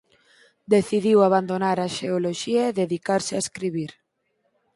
[0.75, 3.91] Decidiu abandonar a Xeoloxía e dedicarse a escribir.